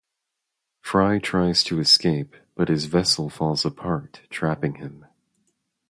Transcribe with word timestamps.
Fry 0.81 1.19
tries 1.19 1.63
to 1.65 1.79
escape, 1.79 2.35
but 2.55 2.69
his 2.69 2.85
vessel 2.85 3.29
falls 3.29 3.63
apart, 3.65 4.21
trapping 4.31 4.73
him. 4.77 5.05